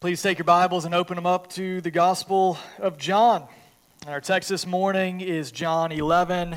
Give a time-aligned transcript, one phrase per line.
[0.00, 3.46] Please take your Bibles and open them up to the Gospel of John.
[4.06, 6.56] Our text this morning is John 11,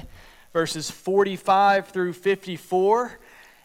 [0.53, 3.19] verses 45 through 54.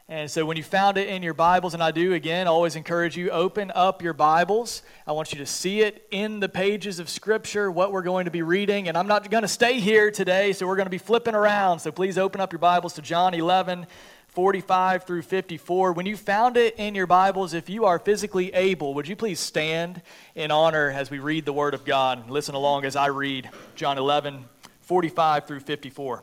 [0.08, 3.16] And so when you found it in your Bibles, and I do again always encourage
[3.16, 4.82] you, open up your Bibles.
[5.06, 8.32] I want you to see it in the pages of Scripture, what we're going to
[8.32, 8.88] be reading.
[8.88, 11.78] And I'm not going to stay here today, so we're going to be flipping around.
[11.78, 13.86] So please open up your Bibles to John 11,
[14.28, 15.92] 45 through 54.
[15.92, 19.40] When you found it in your Bibles, if you are physically able, would you please
[19.40, 20.02] stand
[20.34, 22.30] in honor as we read the Word of God?
[22.30, 24.44] Listen along as I read John 11,
[24.82, 26.22] 45 through 54.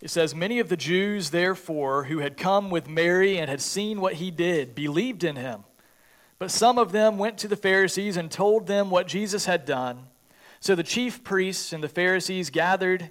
[0.00, 4.00] It says, Many of the Jews, therefore, who had come with Mary and had seen
[4.00, 5.64] what he did, believed in him.
[6.38, 10.06] But some of them went to the Pharisees and told them what Jesus had done.
[10.58, 13.10] So the chief priests and the Pharisees gathered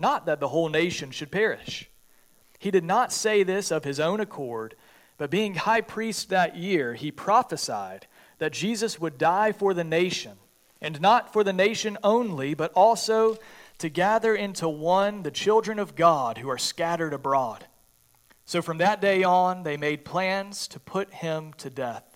[0.00, 1.90] not that the whole nation should perish.
[2.58, 4.74] He did not say this of his own accord,
[5.16, 8.06] but being high priest that year, he prophesied
[8.38, 10.38] that Jesus would die for the nation,
[10.80, 13.36] and not for the nation only, but also
[13.78, 17.66] to gather into one the children of God who are scattered abroad.
[18.44, 22.09] So from that day on, they made plans to put him to death.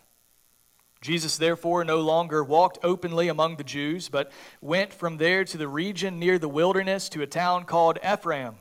[1.04, 5.68] Jesus, therefore, no longer walked openly among the Jews, but went from there to the
[5.68, 8.56] region near the wilderness to a town called Ephraim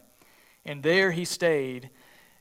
[0.66, 1.90] and there he stayed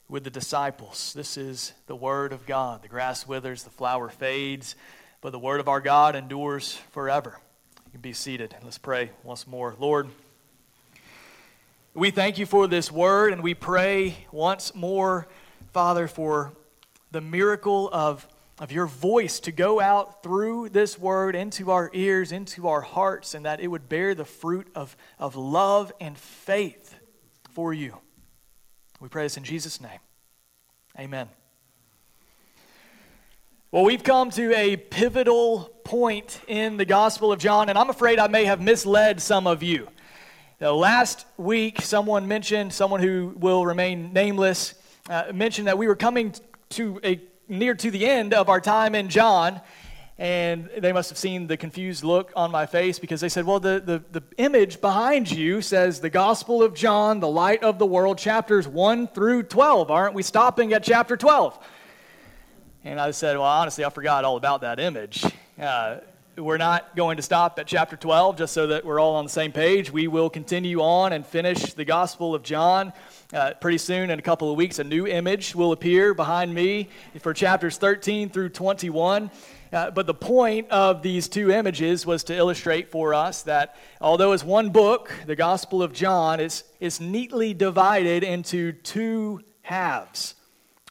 [0.09, 1.13] with the disciples.
[1.15, 2.83] This is the word of God.
[2.83, 4.77] The grass withers, the flower fades,
[5.21, 7.41] but the word of our God endures forever.
[7.87, 8.55] You can be seated.
[8.63, 9.75] Let's pray once more.
[9.79, 10.09] Lord,
[11.95, 15.27] we thank you for this word, and we pray once more,
[15.73, 16.53] Father, for
[17.11, 18.27] the miracle of,
[18.59, 23.35] of your voice to go out through this word into our ears, into our hearts,
[23.35, 26.95] and that it would bear the fruit of, of love and faith
[27.51, 27.97] for you.
[29.01, 29.99] We pray this in Jesus' name.
[30.99, 31.29] Amen.
[33.71, 38.19] Well, we've come to a pivotal point in the Gospel of John, and I'm afraid
[38.19, 39.89] I may have misled some of you.
[40.61, 44.75] Now, last week, someone mentioned, someone who will remain nameless,
[45.09, 46.35] uh, mentioned that we were coming
[46.71, 49.61] to a near to the end of our time in John,
[50.19, 53.61] and they must have seen the confused look on my face because they said, Well,
[53.61, 57.87] the, the, the image behind you says the Gospel of John, the light of the
[57.87, 59.91] world, chapters 1 through 12.
[59.91, 61.59] Aren't we stopping at chapter 12?
[62.85, 65.25] And I said, Well, honestly, I forgot all about that image.
[65.61, 65.99] Uh,
[66.37, 69.31] we're not going to stop at chapter 12 just so that we're all on the
[69.31, 69.93] same page.
[69.93, 72.93] We will continue on and finish the Gospel of John.
[73.35, 76.89] Uh, pretty soon, in a couple of weeks, a new image will appear behind me
[77.21, 79.31] for chapters 13 through 21.
[79.73, 84.33] Uh, but the point of these two images was to illustrate for us that although
[84.33, 90.35] it's one book, the Gospel of John, is, is neatly divided into two halves.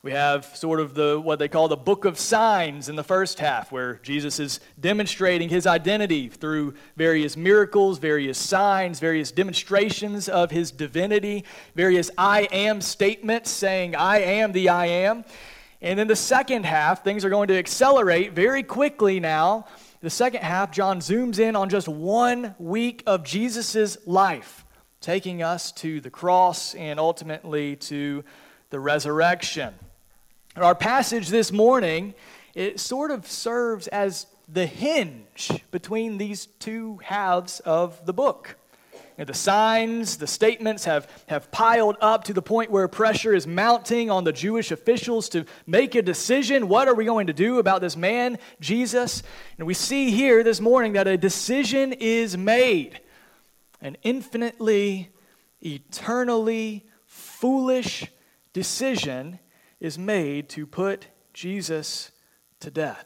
[0.04, 3.38] We have sort of the what they call the book of signs in the first
[3.38, 10.50] half, where Jesus is demonstrating his identity through various miracles, various signs, various demonstrations of
[10.50, 11.46] his divinity,
[11.76, 15.24] various I am statements saying, I am the I am.
[15.84, 19.68] And in the second half, things are going to accelerate very quickly now.
[20.02, 24.66] The second half, John zooms in on just one week of Jesus' life,
[25.00, 28.24] taking us to the cross and ultimately to
[28.72, 29.76] the resurrection.
[30.58, 32.14] Our passage this morning,
[32.54, 38.58] it sort of serves as the hinge between these two halves of the book.
[38.94, 43.34] You know, the signs, the statements have, have piled up to the point where pressure
[43.34, 46.68] is mounting on the Jewish officials to make a decision.
[46.68, 49.24] What are we going to do about this man, Jesus?
[49.58, 53.00] And we see here this morning that a decision is made.
[53.80, 55.12] An infinitely,
[55.62, 58.12] eternally foolish
[58.52, 59.40] decision
[59.82, 62.12] is made to put Jesus
[62.62, 63.06] to death.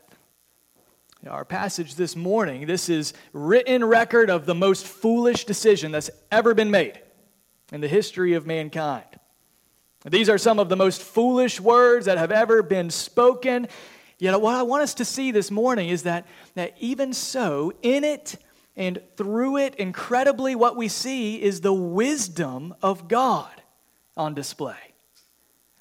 [1.28, 6.54] Our passage this morning, this is written record of the most foolish decision that's ever
[6.54, 7.02] been made
[7.72, 9.08] in the history of mankind.
[10.08, 13.68] These are some of the most foolish words that have ever been spoken.
[14.20, 18.04] Yet, what I want us to see this morning is that, that even so, in
[18.04, 18.36] it
[18.76, 23.50] and through it, incredibly, what we see is the wisdom of God
[24.16, 24.95] on display.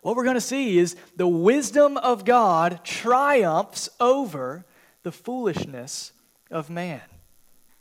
[0.04, 4.66] What we're going to see is the wisdom of God triumphs over
[5.02, 6.12] the foolishness
[6.50, 7.00] of man.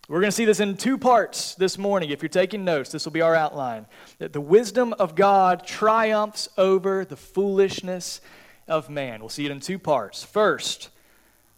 [0.08, 2.12] We're going to see this in two parts this morning.
[2.12, 3.88] If you're taking notes, this will be our outline.
[4.20, 8.22] That the wisdom of God triumphs over the foolishness
[8.70, 9.20] of man.
[9.20, 10.24] We'll see it in two parts.
[10.24, 10.92] First,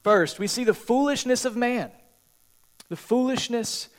[0.01, 1.91] first, we see the foolishness of man.
[2.89, 3.89] The foolishness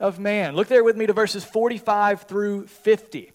[0.00, 0.56] of man.
[0.56, 3.32] Look there with me to verses 45 through 50.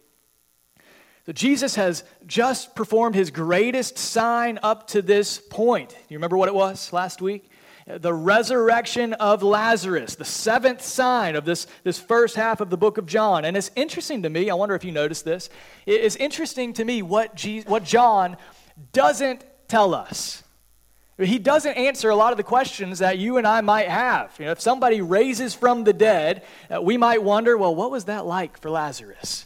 [1.25, 5.95] So Jesus has just performed his greatest sign up to this point.
[6.09, 7.49] You remember what it was last week?
[7.87, 12.97] The resurrection of Lazarus, the seventh sign of this, this first half of the book
[12.97, 13.45] of John.
[13.45, 15.49] And it's interesting to me, I wonder if you noticed this.
[15.85, 18.37] It's interesting to me what, Jesus, what John
[18.93, 20.43] doesn't tell us.
[21.17, 24.33] He doesn't answer a lot of the questions that you and I might have.
[24.39, 26.43] You know, if somebody raises from the dead,
[26.73, 29.45] uh, we might wonder, well, what was that like for Lazarus?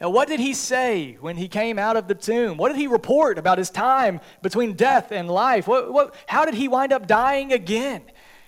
[0.00, 2.56] Now, what did he say when he came out of the tomb?
[2.56, 5.68] What did he report about his time between death and life?
[5.68, 8.02] What, what, how did he wind up dying again?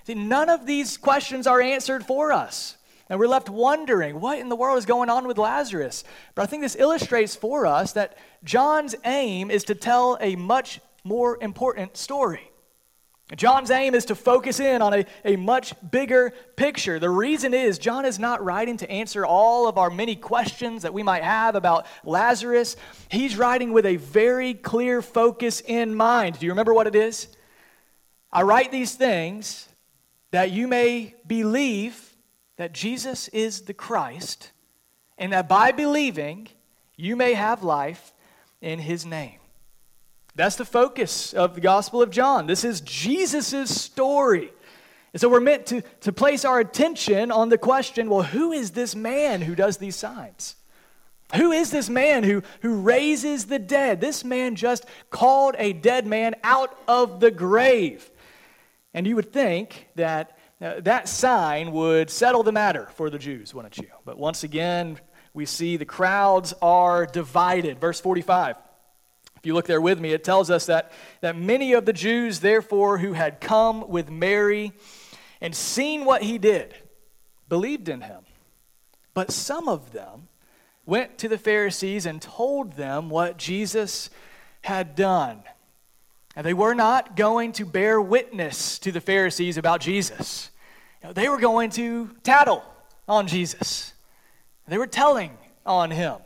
[0.04, 2.78] See, none of these questions are answered for us.
[3.10, 6.04] And we're left wondering, what in the world is going on with Lazarus?
[6.34, 10.80] But I think this illustrates for us that John's aim is to tell a much
[11.04, 12.51] more important story.
[13.36, 16.98] John's aim is to focus in on a, a much bigger picture.
[16.98, 20.92] The reason is John is not writing to answer all of our many questions that
[20.92, 22.76] we might have about Lazarus.
[23.10, 26.38] He's writing with a very clear focus in mind.
[26.38, 27.28] Do you remember what it is?
[28.30, 29.68] I write these things
[30.30, 32.16] that you may believe
[32.56, 34.52] that Jesus is the Christ,
[35.18, 36.48] and that by believing
[36.96, 38.14] you may have life
[38.60, 39.38] in his name.
[40.34, 42.46] That's the focus of the Gospel of John.
[42.46, 44.50] This is Jesus' story.
[45.12, 48.70] And so we're meant to, to place our attention on the question well, who is
[48.70, 50.56] this man who does these signs?
[51.34, 54.00] Who is this man who, who raises the dead?
[54.00, 58.10] This man just called a dead man out of the grave.
[58.94, 63.52] And you would think that uh, that sign would settle the matter for the Jews,
[63.52, 63.88] wouldn't you?
[64.04, 65.00] But once again,
[65.34, 67.80] we see the crowds are divided.
[67.80, 68.56] Verse 45.
[69.42, 72.38] If you look there with me, it tells us that, that many of the Jews,
[72.38, 74.70] therefore, who had come with Mary
[75.40, 76.76] and seen what he did,
[77.48, 78.20] believed in him.
[79.14, 80.28] But some of them
[80.86, 84.10] went to the Pharisees and told them what Jesus
[84.60, 85.42] had done.
[86.36, 90.52] And they were not going to bear witness to the Pharisees about Jesus.
[91.14, 92.62] They were going to tattle
[93.08, 93.92] on Jesus.
[94.68, 95.36] They were telling
[95.66, 96.18] on him.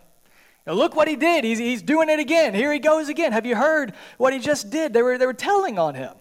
[0.66, 1.44] Now look what he did.
[1.44, 2.54] He's, he's doing it again.
[2.54, 3.32] Here he goes again.
[3.32, 4.92] Have you heard what he just did?
[4.92, 6.12] They were, they were telling on him.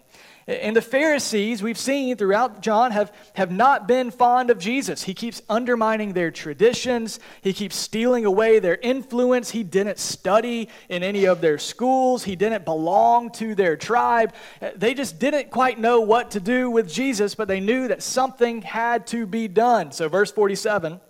[0.48, 5.02] And the Pharisees, we've seen throughout John, have, have not been fond of Jesus.
[5.02, 9.50] He keeps undermining their traditions, he keeps stealing away their influence.
[9.50, 14.34] He didn't study in any of their schools, he didn't belong to their tribe.
[14.76, 18.62] They just didn't quite know what to do with Jesus, but they knew that something
[18.62, 19.90] had to be done.
[19.90, 21.00] So, verse 47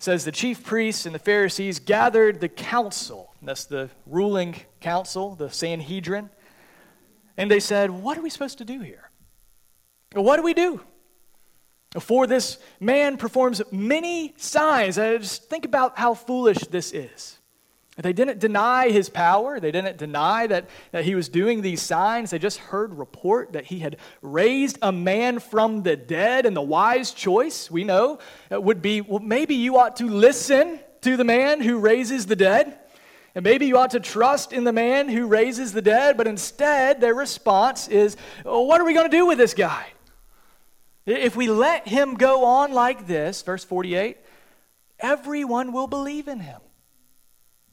[0.00, 3.34] says the chief priests and the Pharisees gathered the council.
[3.42, 6.30] That's the ruling council, the Sanhedrin.
[7.36, 9.10] And they said, What are we supposed to do here?
[10.14, 10.80] What do we do?
[11.98, 14.96] For this man performs many signs.
[14.96, 17.39] just think about how foolish this is.
[18.02, 19.60] They didn't deny his power.
[19.60, 22.30] They didn't deny that, that he was doing these signs.
[22.30, 26.46] They just heard report that he had raised a man from the dead.
[26.46, 28.18] And the wise choice, we know,
[28.52, 32.36] uh, would be well, maybe you ought to listen to the man who raises the
[32.36, 32.78] dead.
[33.34, 36.16] And maybe you ought to trust in the man who raises the dead.
[36.16, 39.86] But instead, their response is, well, what are we going to do with this guy?
[41.06, 44.16] If we let him go on like this, verse 48,
[44.98, 46.60] everyone will believe in him.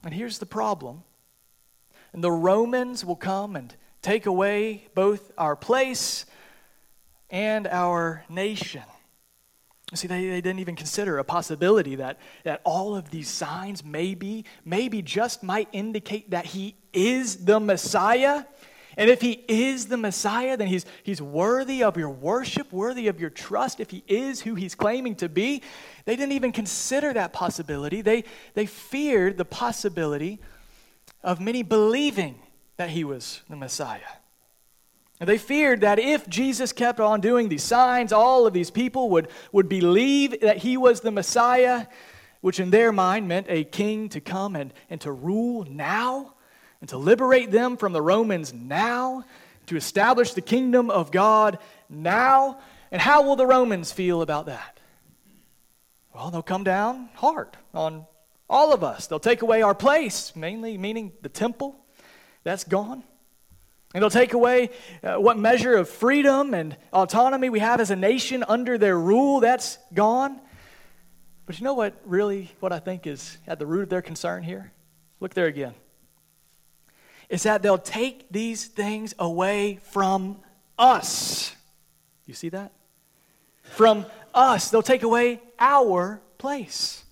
[0.04, 1.02] And here's the problem.
[2.12, 6.24] And the Romans will come and take away both our place
[7.30, 8.82] and our nation.
[9.94, 14.44] See, they, they didn't even consider a possibility that, that all of these signs maybe,
[14.64, 18.44] maybe just might indicate that he is the Messiah.
[18.98, 23.20] And if he is the Messiah, then he's, he's worthy of your worship, worthy of
[23.20, 23.78] your trust.
[23.78, 25.62] If he is who he's claiming to be,
[26.04, 28.02] they didn't even consider that possibility.
[28.02, 28.24] They,
[28.54, 30.40] they feared the possibility
[31.22, 32.40] of many believing
[32.76, 34.00] that he was the Messiah.
[35.20, 39.10] And they feared that if Jesus kept on doing these signs, all of these people
[39.10, 41.86] would, would believe that he was the Messiah,
[42.40, 46.34] which in their mind meant a king to come and, and to rule now,
[46.80, 49.24] and to liberate them from the Romans now,
[49.66, 51.58] to establish the kingdom of God
[51.88, 52.58] now.
[52.90, 54.80] And how will the Romans feel about that?
[56.14, 58.06] Well, they'll come down hard on
[58.48, 59.06] all of us.
[59.06, 61.76] They'll take away our place, mainly meaning the temple.
[62.44, 63.04] That's gone.
[63.94, 64.70] And they'll take away
[65.02, 69.40] uh, what measure of freedom and autonomy we have as a nation under their rule.
[69.40, 70.40] That's gone.
[71.46, 74.42] But you know what really, what I think is at the root of their concern
[74.42, 74.72] here?
[75.20, 75.74] Look there again.
[77.28, 80.38] Is that they'll take these things away from
[80.78, 81.54] us.
[82.26, 82.72] You see that?
[83.62, 84.70] From us.
[84.70, 87.04] They'll take away our place.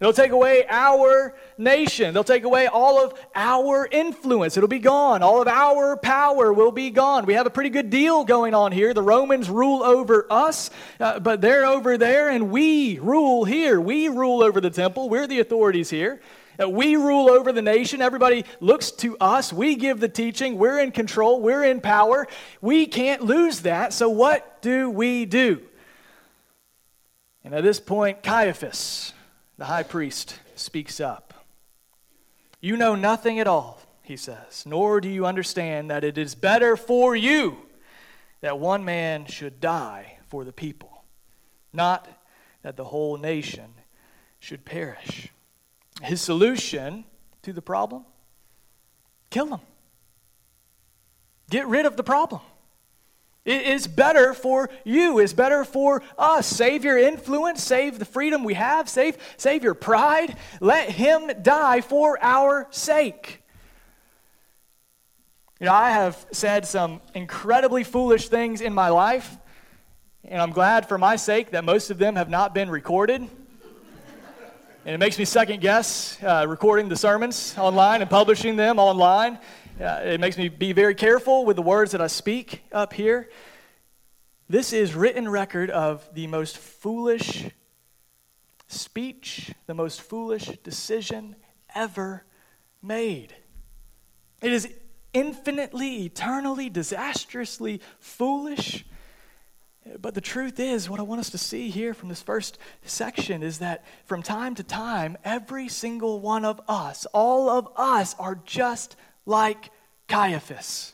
[0.00, 2.14] They'll take away our nation.
[2.14, 4.56] They'll take away all of our influence.
[4.56, 5.22] It'll be gone.
[5.22, 7.26] All of our power will be gone.
[7.26, 8.94] We have a pretty good deal going on here.
[8.94, 13.78] The Romans rule over us, uh, but they're over there, and we rule here.
[13.78, 15.10] We rule over the temple.
[15.10, 16.22] We're the authorities here.
[16.60, 18.02] Uh, we rule over the nation.
[18.02, 19.52] Everybody looks to us.
[19.52, 20.58] We give the teaching.
[20.58, 21.40] We're in control.
[21.40, 22.26] We're in power.
[22.60, 23.92] We can't lose that.
[23.92, 25.62] So, what do we do?
[27.44, 29.14] And at this point, Caiaphas
[29.60, 31.34] the high priest speaks up.
[32.62, 36.78] You know nothing at all, he says, nor do you understand that it is better
[36.78, 37.58] for you
[38.40, 41.04] that one man should die for the people,
[41.74, 42.08] not
[42.62, 43.74] that the whole nation
[44.38, 45.28] should perish.
[46.10, 47.04] His solution
[47.42, 48.04] to the problem
[49.30, 49.60] kill them.
[51.48, 52.40] Get rid of the problem.
[53.44, 55.20] It is better for you.
[55.20, 56.48] It's better for us.
[56.48, 57.62] Save your influence.
[57.62, 58.88] Save the freedom we have.
[58.88, 60.36] Save, save your pride.
[60.60, 63.44] Let him die for our sake.
[65.60, 69.38] You know, I have said some incredibly foolish things in my life,
[70.24, 73.28] and I'm glad for my sake that most of them have not been recorded.
[74.90, 79.38] And it makes me second guess uh, recording the sermons online and publishing them online.
[79.80, 83.30] Uh, it makes me be very careful with the words that I speak up here.
[84.48, 87.50] This is written record of the most foolish
[88.66, 91.36] speech, the most foolish decision
[91.72, 92.24] ever
[92.82, 93.32] made.
[94.42, 94.68] It is
[95.12, 98.84] infinitely, eternally, disastrously foolish.
[99.98, 103.42] But the truth is, what I want us to see here from this first section
[103.42, 108.38] is that from time to time, every single one of us, all of us, are
[108.44, 109.70] just like
[110.06, 110.92] Caiaphas.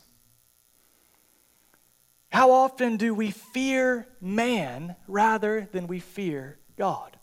[2.29, 7.17] How often do we fear man rather than we fear God?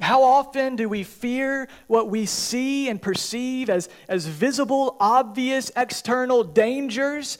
[0.00, 6.42] How often do we fear what we see and perceive as, as visible, obvious, external
[6.42, 7.38] dangers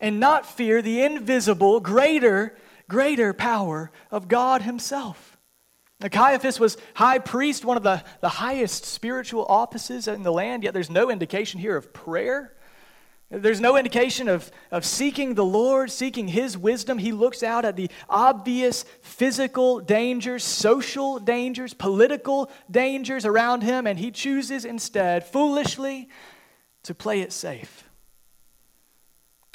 [0.00, 2.56] and not fear the invisible, greater,
[2.88, 5.36] greater power of God Himself?
[6.00, 10.62] Now, Caiaphas was high priest, one of the, the highest spiritual offices in the land,
[10.62, 12.52] yet there's no indication here of prayer.
[13.28, 16.98] There's no indication of, of seeking the Lord, seeking His wisdom.
[16.98, 23.98] He looks out at the obvious physical dangers, social dangers, political dangers around him, and
[23.98, 26.08] he chooses instead, foolishly,
[26.84, 27.85] to play it safe.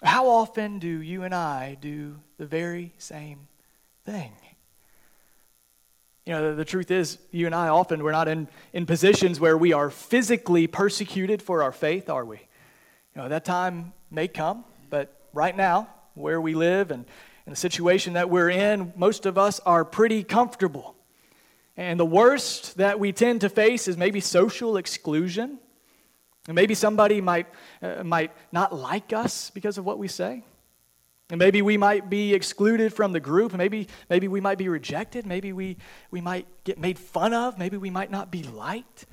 [0.03, 3.47] How often do you and I do the very same
[4.03, 4.31] thing?
[6.25, 9.39] You know, the, the, truth is, you and I often, we're not in, in positions
[9.39, 12.37] where we are physically persecuted for our faith, are we?
[13.15, 17.05] You know, that time may come, but right now, where we live and,
[17.45, 20.95] and the situation that we're in, most of us are pretty comfortable.
[21.75, 25.59] And the worst that we tend to face is maybe social exclusion.
[26.47, 27.47] And maybe somebody might,
[27.81, 30.43] uh, might not like us because of what we say.
[31.29, 33.53] And maybe we might be excluded from the group.
[33.53, 35.25] Maybe, maybe we might be rejected.
[35.25, 35.77] Maybe we,
[36.09, 37.57] we might get made fun of.
[37.57, 39.05] Maybe we might not be liked.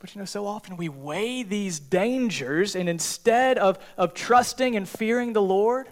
[0.00, 4.88] But you know, so often we weigh these dangers, and instead of, of trusting and
[4.88, 5.88] fearing the Lord,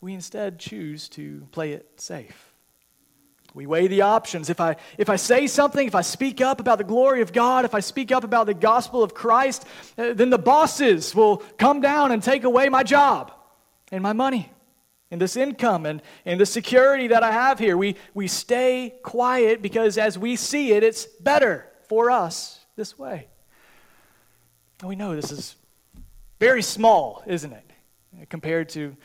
[0.00, 2.45] we instead choose to play it safe.
[3.56, 4.50] We weigh the options.
[4.50, 7.64] If I, if I say something, if I speak up about the glory of God,
[7.64, 11.80] if I speak up about the gospel of Christ, uh, then the bosses will come
[11.80, 13.32] down and take away my job
[13.90, 14.52] and my money
[15.10, 17.78] and this income and, and the security that I have here.
[17.78, 23.26] We, we stay quiet because as we see it, it's better for us this way.
[24.80, 25.56] And we know this is
[26.38, 28.98] very small, isn't it, compared to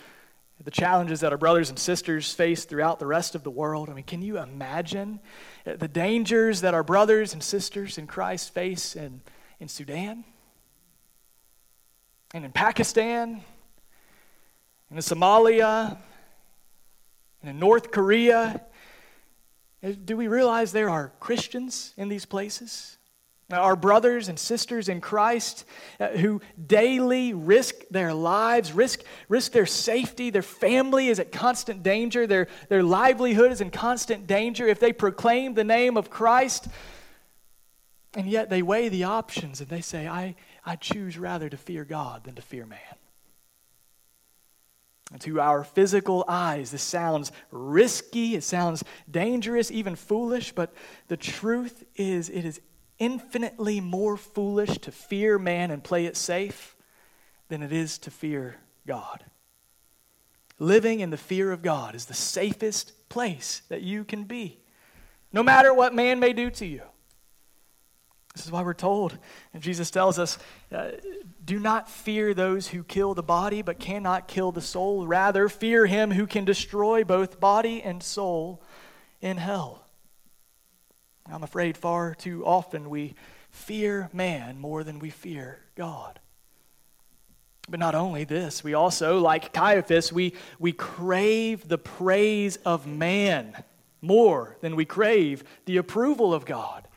[0.63, 3.89] the challenges that our brothers and sisters face throughout the rest of the world.
[3.89, 5.19] I mean, can you imagine
[5.65, 9.21] the dangers that our brothers and sisters in Christ face in,
[9.59, 10.23] in Sudan
[12.33, 13.41] and in Pakistan
[14.89, 15.97] and in Somalia,
[17.41, 18.61] and in North Korea.
[19.81, 22.97] Eh, do we realize there are Christians in these places?
[23.51, 25.65] Our brothers and sisters in Christ
[25.99, 31.83] uh, who daily risk their lives, risk, risk their safety, their family is at constant
[31.83, 36.67] danger, their, their livelihood is in constant danger if they proclaim the name of Christ.
[38.13, 41.85] And yet they weigh the options and they say, I, I choose rather to fear
[41.85, 42.79] God than to fear man.
[45.11, 50.73] And to our physical eyes, this sounds risky, it sounds dangerous, even foolish, but
[51.09, 52.61] the truth is, it is
[53.01, 56.75] infinitely more foolish to fear man and play it safe
[57.49, 59.25] than it is to fear God.
[60.59, 64.59] Living in the fear of God is the safest place that you can be,
[65.33, 66.83] no matter what man may do to you.
[68.35, 69.17] This is why we're told,
[69.51, 70.37] and Jesus tells us,
[70.71, 70.91] uh,
[71.43, 75.07] do not fear those who kill the body but cannot kill the soul.
[75.07, 78.61] Rather, fear him who can destroy both body and soul
[79.21, 79.80] in hell.
[81.29, 83.15] I'm afraid far too often we
[83.49, 86.19] fear man more than we fear God.
[87.69, 93.63] But not only this, we also, like Caiaphas, we, we crave the praise of man
[94.01, 96.87] more than we crave the approval of God.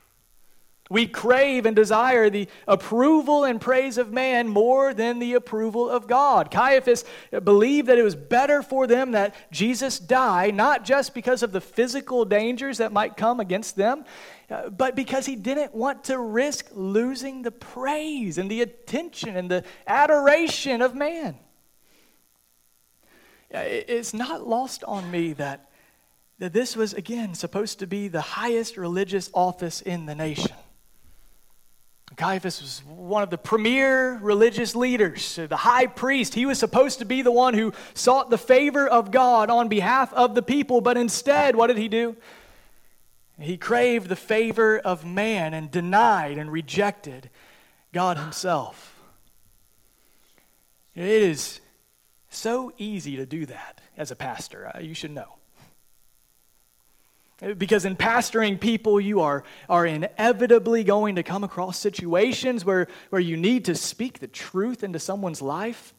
[0.94, 6.06] We crave and desire the approval and praise of man more than the approval of
[6.06, 6.52] God.
[6.52, 7.04] Caiaphas
[7.42, 11.60] believed that it was better for them that Jesus die, not just because of the
[11.60, 14.04] physical dangers that might come against them,
[14.48, 19.50] uh, but because he didn't want to risk losing the praise and the attention and
[19.50, 21.34] the adoration of man.
[23.50, 25.70] It's not lost on me that,
[26.38, 30.54] that this was, again, supposed to be the highest religious office in the nation.
[32.16, 36.34] Caiaphas was one of the premier religious leaders, the high priest.
[36.34, 40.12] He was supposed to be the one who sought the favor of God on behalf
[40.12, 42.16] of the people, but instead, what did he do?
[43.38, 47.30] He craved the favor of man and denied and rejected
[47.92, 48.94] God Himself.
[50.94, 51.60] It is
[52.28, 54.70] so easy to do that as a pastor.
[54.74, 55.36] Uh, you should know.
[57.58, 63.20] Because in pastoring people, you are, are inevitably going to come across situations where, where
[63.20, 65.94] you need to speak the truth into someone's life.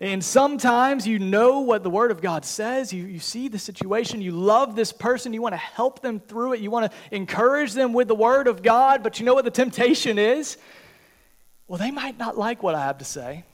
[0.00, 2.92] And sometimes you know what the Word of God says.
[2.92, 4.20] You, you see the situation.
[4.20, 5.32] You love this person.
[5.32, 6.60] You want to help them through it.
[6.60, 9.02] You want to encourage them with the Word of God.
[9.02, 10.58] But you know what the temptation is?
[11.66, 13.44] Well, they might not like what I have to say.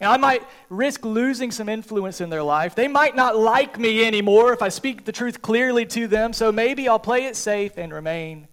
[0.00, 2.74] And I might risk losing some influence in their life.
[2.74, 6.50] They might not like me anymore if I speak the truth clearly to them, so
[6.50, 8.48] maybe I'll play it safe and remain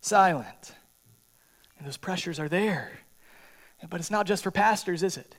[0.00, 0.74] silent.
[1.78, 2.92] And those pressures are there.
[3.90, 5.36] But it's not just for pastors, is it?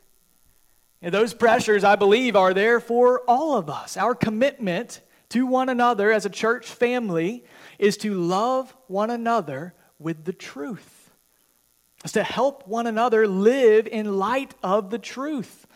[1.02, 3.96] And those pressures, I believe, are there for all of us.
[3.96, 7.46] Our commitment to one another as a church family
[7.78, 10.99] is to love one another with the truth
[12.04, 15.68] is to help one another live in light of the truth.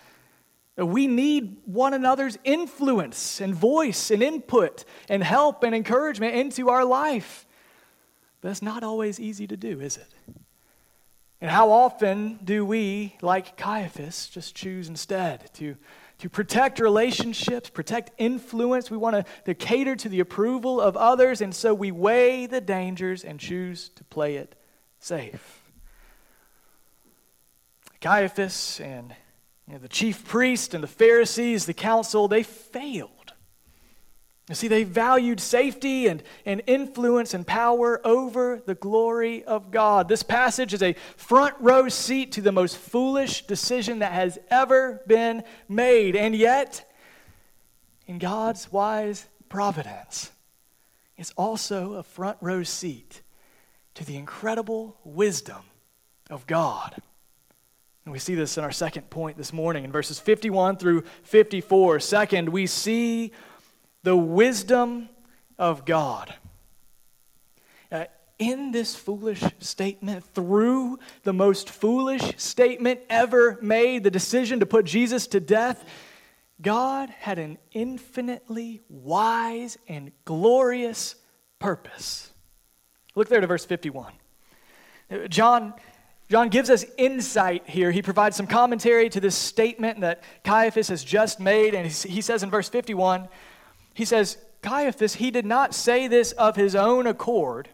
[0.78, 6.84] We need one another's influence and voice and input and help and encouragement into our
[6.84, 7.46] life.
[8.42, 10.08] That's not always easy to do, is it?
[11.40, 15.76] And how often do we, like Caiaphas, just choose instead to,
[16.20, 18.90] to protect relationships, protect influence?
[18.90, 22.62] We want to, to cater to the approval of others, and so we weigh the
[22.62, 24.56] dangers and choose to play it
[25.00, 25.63] safe.
[28.04, 29.16] Caiaphas and
[29.66, 33.10] you know, the chief priest and the Pharisees, the council, they failed.
[34.50, 40.10] You see, they valued safety and, and influence and power over the glory of God.
[40.10, 45.02] This passage is a front row seat to the most foolish decision that has ever
[45.08, 46.18] been made.
[46.18, 46.92] And yet,
[48.06, 50.30] in God's wise providence,
[51.16, 53.22] it's also a front row seat
[53.94, 55.62] to the incredible wisdom
[56.30, 57.02] of God.
[58.06, 62.00] And we see this in our second point this morning in verses 51 through 54.
[62.02, 63.32] Second, we see
[64.04, 65.08] the wisdom
[65.58, 66.34] of God.
[67.90, 68.06] Uh,
[68.40, 74.86] in this foolish statement, through the most foolish statement ever made, the decision to put
[74.86, 75.86] Jesus to death,
[76.62, 81.16] God had an infinitely wise and glorious
[81.60, 82.32] purpose.
[83.16, 84.12] Look there to verse 51.
[85.30, 85.74] John
[86.34, 87.92] John gives us insight here.
[87.92, 91.76] He provides some commentary to this statement that Caiaphas has just made.
[91.76, 93.30] And he says in verse 51,
[93.94, 97.70] he says, Caiaphas, he did not say this of his own accord,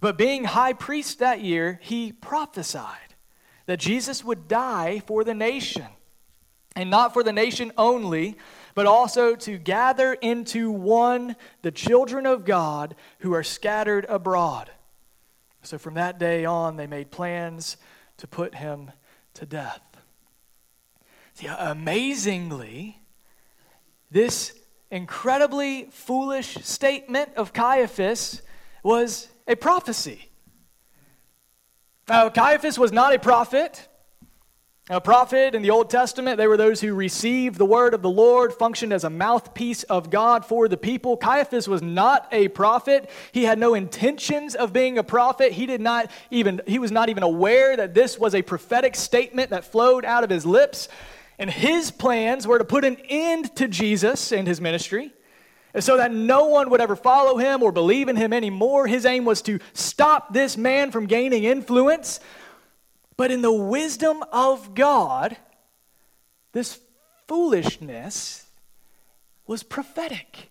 [0.00, 3.14] but being high priest that year, he prophesied
[3.66, 5.86] that Jesus would die for the nation.
[6.74, 8.36] And not for the nation only,
[8.74, 14.72] but also to gather into one the children of God who are scattered abroad.
[15.66, 17.76] So from that day on, they made plans
[18.18, 18.92] to put him
[19.34, 19.80] to death.
[21.34, 23.00] See, amazingly,
[24.10, 24.56] this
[24.92, 28.42] incredibly foolish statement of Caiaphas
[28.84, 30.30] was a prophecy.
[32.08, 33.88] Now, Caiaphas was not a prophet.
[34.88, 38.08] A prophet in the Old Testament, they were those who received the word of the
[38.08, 41.16] Lord, functioned as a mouthpiece of God for the people.
[41.16, 43.10] Caiaphas was not a prophet.
[43.32, 45.50] He had no intentions of being a prophet.
[45.50, 49.50] He did not even he was not even aware that this was a prophetic statement
[49.50, 50.88] that flowed out of his lips.
[51.36, 55.12] And his plans were to put an end to Jesus and his ministry.
[55.74, 58.86] And so that no one would ever follow him or believe in him anymore.
[58.86, 62.20] His aim was to stop this man from gaining influence
[63.16, 65.36] but in the wisdom of God,
[66.52, 66.80] this
[67.26, 68.46] foolishness
[69.46, 70.50] was prophetic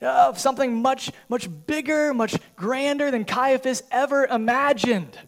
[0.00, 5.18] of something much, much bigger, much grander than Caiaphas ever imagined.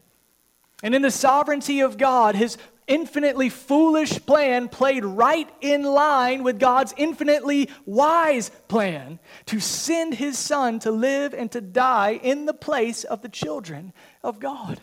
[0.82, 6.58] And in the sovereignty of God, his infinitely foolish plan played right in line with
[6.58, 12.54] God's infinitely wise plan to send his son to live and to die in the
[12.54, 14.80] place of the children of God.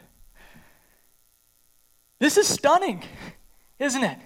[2.19, 3.03] This is stunning,
[3.79, 4.17] isn't it?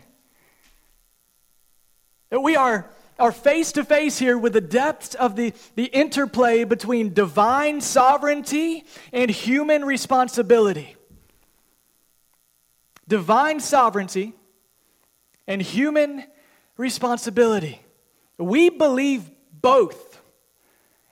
[2.29, 6.63] That we are are face to face here with the depths of the, the interplay
[6.63, 10.95] between divine sovereignty and human responsibility.
[13.07, 14.33] Divine sovereignty
[15.47, 16.23] and human
[16.77, 17.81] responsibility.
[18.37, 20.21] We believe both.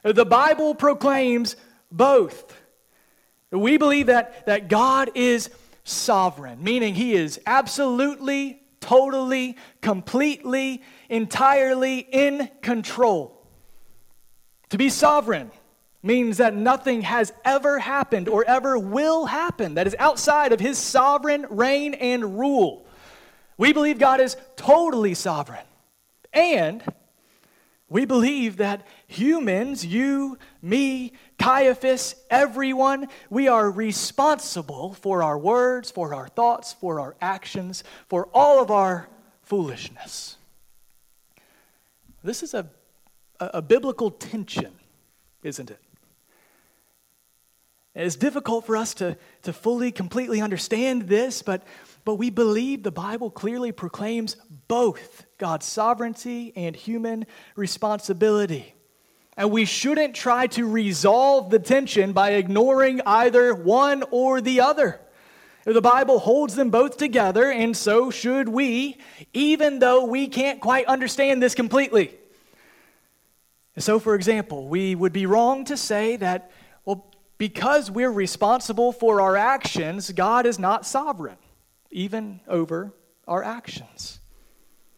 [0.03, 1.57] The Bible proclaims
[1.91, 2.57] both.
[3.51, 5.49] We believe that, that God is
[5.87, 13.45] sovereign, meaning he is absolutely, totally, completely, entirely in control.
[14.69, 15.51] To be sovereign
[16.03, 20.77] means that nothing has ever happened or ever will happen that is outside of his
[20.77, 22.85] sovereign reign and rule.
[23.57, 25.65] We believe God is totally sovereign.
[26.33, 26.83] And
[27.89, 36.13] we believe that humans, you, me, Caiaphas, everyone, we are responsible for our words, for
[36.13, 39.07] our thoughts, for our actions, for all of our
[39.43, 40.37] foolishness.
[42.23, 42.67] This is a,
[43.39, 44.73] a, a biblical tension,
[45.43, 45.79] isn't it?
[47.93, 51.63] It's difficult for us to, to fully, completely understand this, but,
[52.05, 54.35] but we believe the Bible clearly proclaims
[54.67, 58.75] both God's sovereignty and human responsibility.
[59.37, 64.99] And we shouldn't try to resolve the tension by ignoring either one or the other.
[65.63, 68.97] The Bible holds them both together, and so should we,
[69.33, 72.15] even though we can't quite understand this completely.
[73.77, 76.51] So, for example, we would be wrong to say that,
[76.83, 81.37] well, because we're responsible for our actions, God is not sovereign,
[81.91, 82.93] even over
[83.27, 84.19] our actions.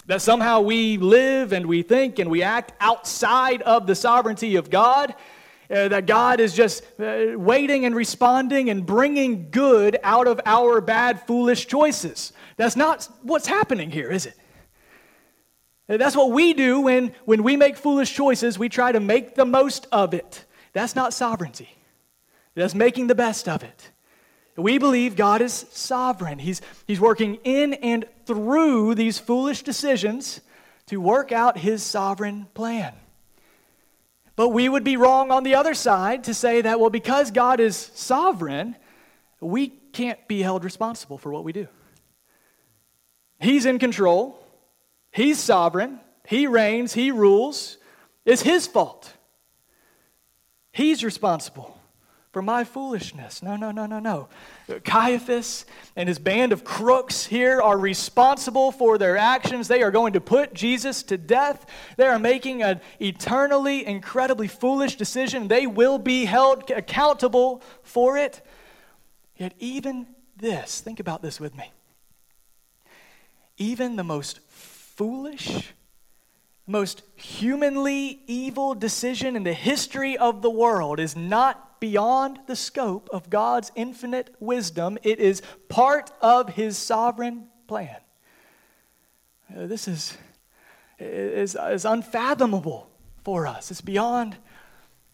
[0.09, 4.71] That somehow we live and we think and we act outside of the sovereignty of
[4.71, 5.13] God.
[5.69, 10.81] Uh, that God is just uh, waiting and responding and bringing good out of our
[10.81, 12.33] bad, foolish choices.
[12.57, 14.33] That's not what's happening here, is it?
[15.87, 18.57] Uh, that's what we do when, when we make foolish choices.
[18.57, 20.43] We try to make the most of it.
[20.73, 21.69] That's not sovereignty,
[22.55, 23.91] that's making the best of it.
[24.59, 26.39] We believe God is sovereign.
[26.39, 30.41] He's, he's working in and through these foolish decisions
[30.87, 32.93] to work out his sovereign plan.
[34.35, 37.59] But we would be wrong on the other side to say that, well, because God
[37.59, 38.75] is sovereign,
[39.39, 41.67] we can't be held responsible for what we do.
[43.39, 44.37] He's in control,
[45.11, 47.77] He's sovereign, He reigns, He rules.
[48.25, 49.13] It's His fault.
[50.71, 51.78] He's responsible
[52.31, 53.41] for my foolishness.
[53.41, 54.29] No, no, no, no, no.
[54.83, 55.65] Caiaphas
[55.95, 59.67] and his band of crooks here are responsible for their actions.
[59.67, 61.65] They are going to put Jesus to death.
[61.97, 65.47] They are making an eternally, incredibly foolish decision.
[65.47, 68.45] They will be held accountable for it.
[69.35, 70.05] Yet, even
[70.37, 71.71] this, think about this with me.
[73.57, 75.73] Even the most foolish,
[76.67, 83.09] most humanly evil decision in the history of the world is not beyond the scope
[83.11, 84.97] of God's infinite wisdom.
[85.03, 87.97] It is part of His sovereign plan.
[89.55, 90.17] Uh, this is,
[90.99, 92.89] is, is unfathomable
[93.23, 93.71] for us.
[93.71, 94.37] It's beyond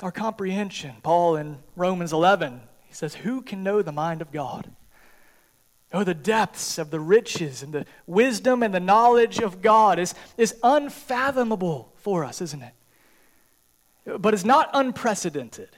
[0.02, 0.96] our comprehension.
[1.04, 4.72] Paul in Romans 11, he says, Who can know the mind of God?
[5.94, 10.14] Oh, the depths of the riches and the wisdom and the knowledge of God is,
[10.38, 12.74] is unfathomable for us, isn't it?
[14.20, 15.70] But it's not unprecedented.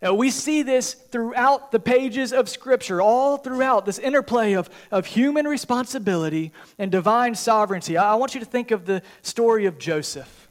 [0.00, 5.06] Now, we see this throughout the pages of Scripture, all throughout this interplay of, of
[5.06, 7.96] human responsibility and divine sovereignty.
[7.96, 10.48] I want you to think of the story of Joseph.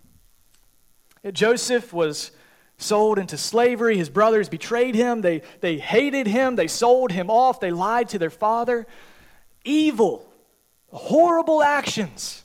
[1.32, 2.32] Joseph was
[2.78, 3.98] sold into slavery.
[3.98, 5.22] His brothers betrayed him.
[5.22, 6.58] They, they hated him.
[6.58, 7.62] They sold him off.
[7.62, 8.86] They lied to their father.
[9.64, 10.30] Evil,
[10.92, 12.44] horrible actions.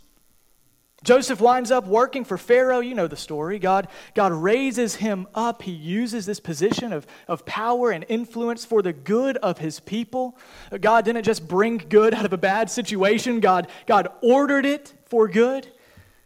[1.03, 2.81] Joseph winds up working for Pharaoh.
[2.81, 3.59] You know the story.
[3.59, 5.63] God, God raises him up.
[5.63, 10.39] He uses this position of, of power and influence for the good of his people.
[10.81, 15.29] God didn't just bring good out of a bad situation, God, God ordered it for
[15.29, 15.67] good.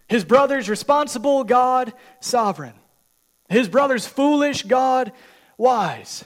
[0.08, 2.74] His brothers responsible, God sovereign.
[3.48, 5.12] His brothers foolish, God
[5.56, 6.24] wise.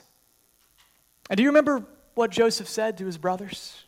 [1.29, 1.85] And do you remember
[2.15, 3.85] what Joseph said to his brothers?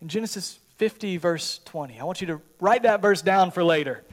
[0.00, 1.98] In Genesis 50, verse 20.
[1.98, 4.04] I want you to write that verse down for later.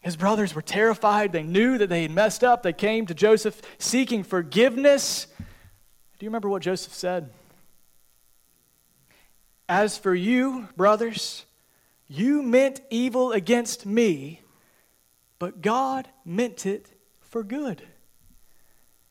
[0.00, 1.32] His brothers were terrified.
[1.32, 2.62] They knew that they had messed up.
[2.62, 5.26] They came to Joseph seeking forgiveness.
[5.36, 7.30] Do you remember what Joseph said?
[9.68, 11.44] As for you, brothers,
[12.08, 14.40] you meant evil against me,
[15.38, 17.82] but God meant it for good.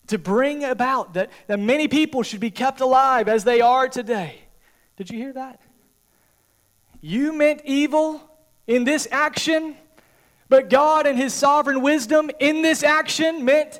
[0.07, 4.39] To bring about that, that many people should be kept alive as they are today.
[4.97, 5.61] Did you hear that?
[7.01, 8.21] You meant evil
[8.67, 9.75] in this action,
[10.49, 13.79] but God and His sovereign wisdom in this action meant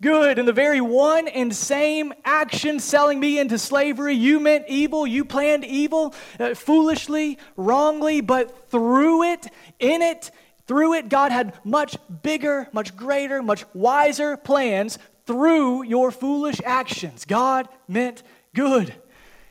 [0.00, 0.38] good.
[0.38, 5.24] In the very one and same action selling me into slavery, you meant evil, you
[5.24, 9.46] planned evil uh, foolishly, wrongly, but through it,
[9.78, 10.30] in it,
[10.66, 17.24] through it, God had much bigger, much greater, much wiser plans through your foolish actions.
[17.24, 18.94] God meant good.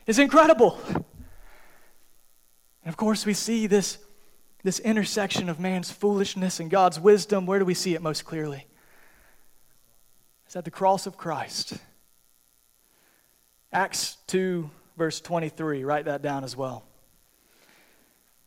[0.06, 0.78] It's incredible.
[2.88, 3.98] And of course, we see this,
[4.62, 7.44] this intersection of man's foolishness and God's wisdom.
[7.44, 8.66] Where do we see it most clearly?
[10.46, 11.74] It's at the cross of Christ.
[13.74, 15.84] Acts 2, verse 23.
[15.84, 16.82] Write that down as well.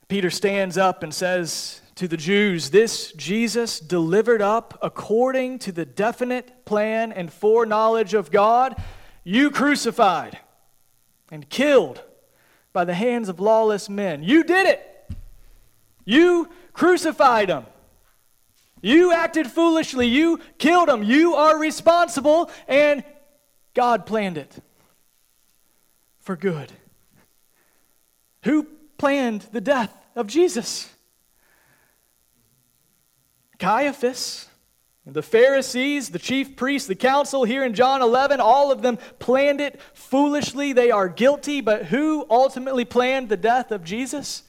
[0.07, 5.85] Peter stands up and says to the Jews, This Jesus delivered up according to the
[5.85, 8.75] definite plan and foreknowledge of God,
[9.23, 10.39] you crucified
[11.29, 12.01] and killed
[12.73, 14.23] by the hands of lawless men.
[14.23, 15.11] You did it.
[16.05, 17.65] You crucified him.
[18.81, 20.07] You acted foolishly.
[20.07, 21.03] You killed him.
[21.03, 23.03] You are responsible, and
[23.73, 24.55] God planned it
[26.19, 26.71] for good.
[28.43, 30.89] Who planned the death of Jesus?
[33.59, 34.47] Caiaphas.
[35.05, 39.59] The Pharisees, the chief priests, the council here in John 11, all of them planned
[39.59, 40.73] it foolishly.
[40.73, 44.43] They are guilty, but who ultimately planned the death of Jesus?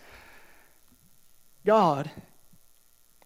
[1.65, 2.11] God,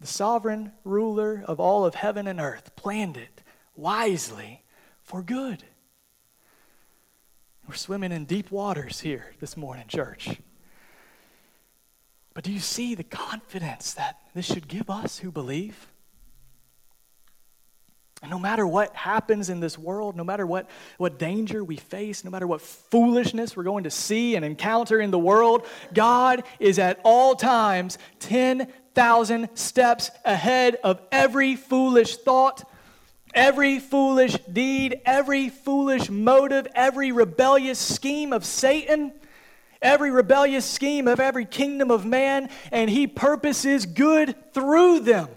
[0.00, 3.42] the sovereign ruler of all of heaven and earth, planned it
[3.74, 4.62] wisely
[5.02, 5.64] for good.
[7.66, 10.40] We're swimming in deep waters here this morning, church.
[12.34, 15.88] But do you see the confidence that this should give us who believe?
[18.22, 22.24] And no matter what happens in this world, no matter what, what danger we face,
[22.24, 26.78] no matter what foolishness we're going to see and encounter in the world, God is
[26.78, 32.66] at all times 10,000 steps ahead of every foolish thought,
[33.34, 39.12] every foolish deed, every foolish motive, every rebellious scheme of Satan
[39.82, 45.28] every rebellious scheme of every kingdom of man, and he purposes good through them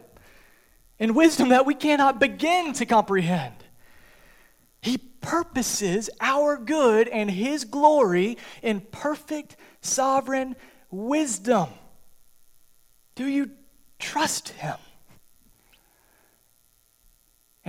[1.00, 3.56] in wisdom that we cannot begin to comprehend.
[4.82, 10.56] He purposes our good and His glory in perfect sovereign
[10.92, 11.70] wisdom.
[13.16, 13.52] Do you
[13.98, 14.78] trust Him?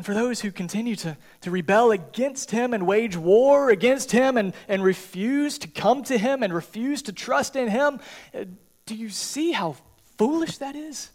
[0.01, 4.39] And for those who continue to, to rebel against him and wage war against him
[4.39, 8.01] and, and refuse to come to him and refuse to trust in him,
[8.33, 8.45] uh,
[8.87, 9.77] do you see how
[10.17, 11.11] foolish that is?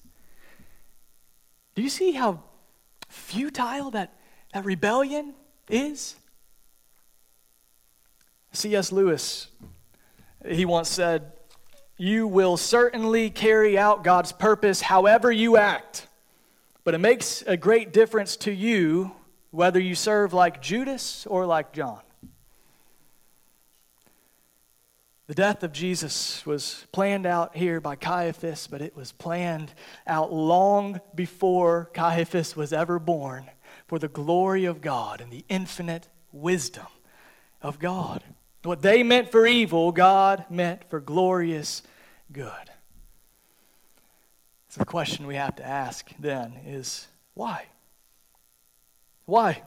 [1.76, 2.42] Do you see how
[3.10, 4.14] futile that,
[4.54, 5.34] that rebellion
[5.70, 6.16] is?
[8.54, 8.94] C.S.
[8.94, 9.50] Lewis,
[10.48, 11.34] he once said,
[11.98, 16.08] You will certainly carry out God's purpose however you act,
[16.86, 19.12] but it makes a great difference to you
[19.52, 22.00] whether you serve like Judas or like John.
[25.28, 29.74] The death of Jesus was planned out here by Caiaphas, but it was planned
[30.06, 33.50] out long before Caiaphas was ever born
[33.88, 36.86] for the glory of God and the infinite wisdom
[37.62, 38.24] of God.
[38.64, 41.82] What they meant for evil, God meant for glorious
[42.32, 42.52] good.
[44.70, 47.66] So the question we have to ask then is why?
[49.26, 49.64] Why?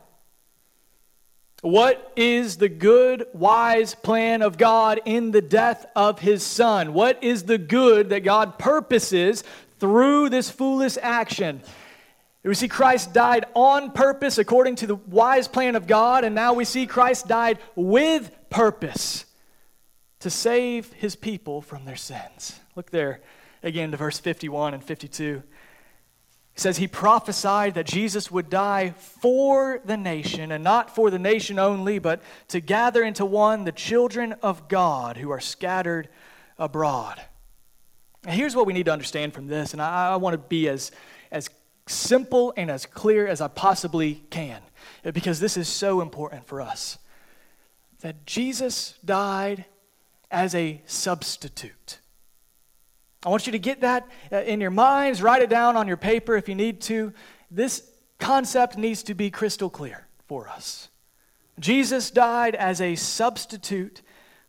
[1.60, 6.94] What is the good, wise plan of God in the death of his son?
[6.94, 9.42] What is the good that God purposes
[9.80, 11.60] through this foolish action?
[12.44, 16.54] We see Christ died on purpose according to the wise plan of God, and now
[16.54, 19.26] we see Christ died with purpose
[20.20, 22.58] to save his people from their sins.
[22.76, 23.20] Look there
[23.62, 25.42] again to verse 51 and 52.
[26.58, 31.18] It says, He prophesied that Jesus would die for the nation, and not for the
[31.18, 36.08] nation only, but to gather into one the children of God who are scattered
[36.58, 37.22] abroad.
[38.24, 40.68] Now, here's what we need to understand from this, and I, I want to be
[40.68, 40.90] as,
[41.30, 41.48] as
[41.86, 44.60] simple and as clear as I possibly can,
[45.04, 46.98] because this is so important for us.
[48.00, 49.64] That Jesus died
[50.28, 52.00] as a substitute.
[53.24, 55.96] I want you to get that uh, in your minds, write it down on your
[55.96, 57.12] paper if you need to.
[57.50, 57.82] This
[58.18, 60.88] concept needs to be crystal clear for us.
[61.58, 64.02] Jesus died as a substitute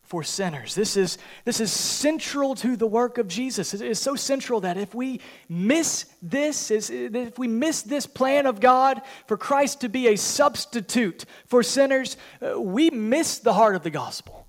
[0.03, 0.73] for sinners.
[0.73, 3.75] This is, this is central to the work of Jesus.
[3.75, 8.59] It is so central that if we miss this, if we miss this plan of
[8.59, 13.83] God for Christ to be a substitute for sinners, uh, we miss the heart of
[13.83, 14.47] the gospel.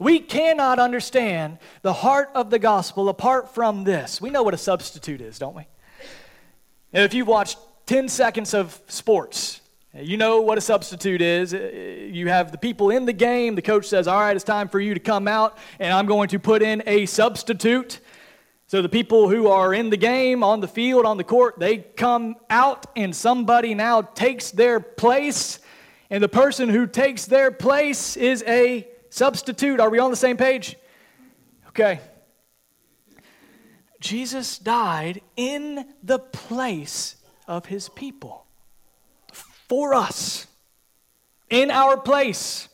[0.00, 4.20] We cannot understand the heart of the gospel apart from this.
[4.20, 5.68] We know what a substitute is, don't we?
[6.92, 9.60] If you've watched 10 seconds of sports,
[9.94, 11.54] you know what a substitute is.
[11.54, 11.58] Uh,
[12.10, 13.54] you have the people in the game.
[13.54, 16.28] The coach says, All right, it's time for you to come out, and I'm going
[16.30, 18.00] to put in a substitute.
[18.66, 21.78] So the people who are in the game, on the field, on the court, they
[21.78, 25.60] come out, and somebody now takes their place.
[26.10, 30.36] And the person who takes their place is a Substitute, are we on the same
[30.36, 30.74] page?
[31.68, 32.00] Okay.
[34.00, 37.14] Jesus died in the place
[37.46, 38.44] of his people
[39.68, 40.48] for us,
[41.48, 42.68] in our place.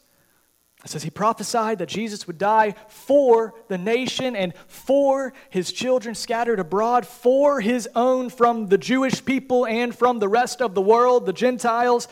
[0.82, 6.14] It says he prophesied that Jesus would die for the nation and for his children
[6.14, 10.80] scattered abroad, for his own from the Jewish people and from the rest of the
[10.80, 12.08] world, the Gentiles.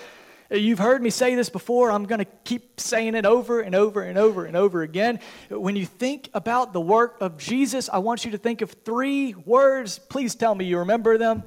[0.51, 1.91] You've heard me say this before.
[1.91, 5.21] I'm going to keep saying it over and over and over and over again.
[5.51, 9.35] When you think about the work of Jesus, I want you to think of three
[9.35, 9.99] words.
[9.99, 11.43] Please tell me you remember them.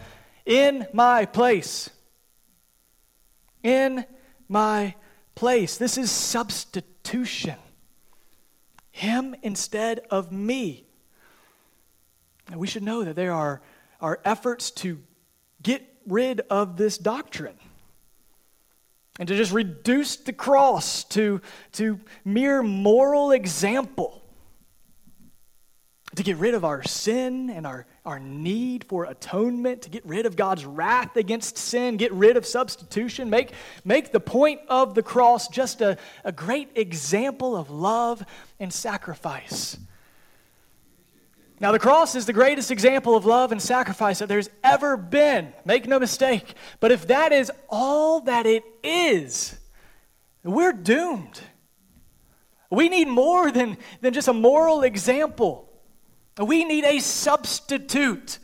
[0.46, 1.90] In my place.
[3.64, 4.06] In
[4.48, 4.94] my
[5.34, 5.78] place.
[5.78, 7.58] This is substitution.
[8.92, 10.86] Him instead of me.
[12.52, 13.64] And we should know that there are,
[14.00, 15.00] are efforts to
[15.64, 17.58] get rid of this doctrine
[19.19, 21.41] and to just reduce the cross to,
[21.74, 24.24] to mere moral example,
[26.15, 30.26] to get rid of our sin and our, our need for atonement, to get rid
[30.26, 33.52] of God's wrath against sin, get rid of substitution, make,
[33.86, 38.26] make the point of the cross just a, a great example of love
[38.60, 39.78] and sacrifice.
[41.62, 45.54] Now, the cross is the greatest example of love and sacrifice that there's ever been.
[45.63, 46.56] Make no mistake.
[46.80, 49.60] But if that is all that it is,
[50.43, 51.39] we're doomed.
[52.71, 55.69] We need more than, than just a moral example.
[56.39, 58.39] We need a substitute.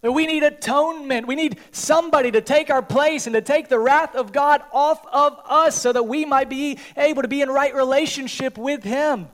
[0.00, 1.26] We need atonement.
[1.26, 5.04] We need somebody to take our place and to take the wrath of God off
[5.12, 9.28] of us so that we might be able to be in right relationship with Him.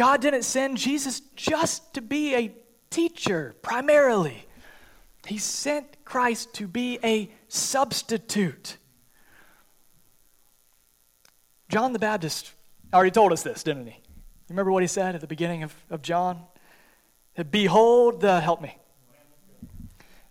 [0.00, 2.54] God didn't send Jesus just to be a
[2.88, 4.46] teacher, primarily.
[5.26, 8.78] He sent Christ to be a substitute.
[11.68, 12.54] John the Baptist
[12.94, 13.92] already told us this, didn't he?
[13.92, 13.98] You
[14.48, 16.40] remember what he said at the beginning of, of John?
[17.50, 18.78] Behold the, help me.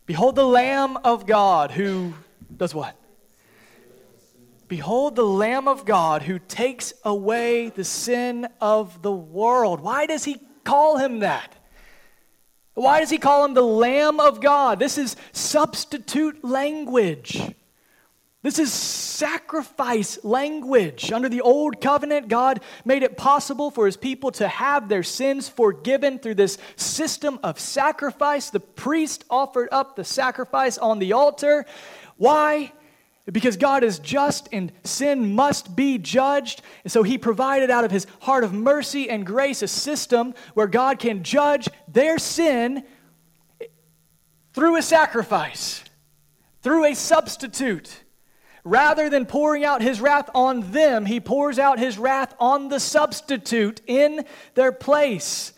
[0.07, 2.15] Behold the Lamb of God who
[2.57, 2.95] does what?
[4.69, 9.81] Behold the Lamb of God who takes away the sin of the world.
[9.81, 11.55] Why does he call him that?
[12.75, 14.77] Why does he call him the Lamb of God?
[14.77, 17.41] This is substitute language.
[18.43, 21.11] This is sacrifice language.
[21.11, 25.49] Under the old covenant, God made it possible for his people to have their sins
[25.49, 28.51] forgiven through this system of sacrifice.
[28.51, 31.65] The priest offered up the sacrifice on the altar.
[32.17, 32.71] Why?
[33.31, 36.61] Because God is just and sin must be judged.
[36.83, 40.67] And so he provided out of his heart of mercy and grace a system where
[40.67, 42.83] God can judge their sin
[44.53, 45.83] through a sacrifice,
[46.61, 48.03] through a substitute.
[48.63, 52.79] Rather than pouring out his wrath on them, he pours out his wrath on the
[52.79, 54.25] substitute in
[54.55, 55.53] their place.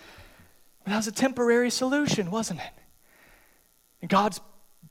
[0.86, 2.74] That was a temporary solution, wasn't it?
[4.02, 4.40] And God's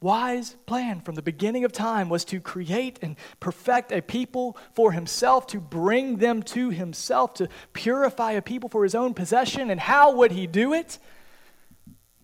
[0.01, 4.93] wise plan from the beginning of time was to create and perfect a people for
[4.93, 9.71] himself, to bring them to himself, to purify a people for his own possession.
[9.71, 10.99] And how would he do it?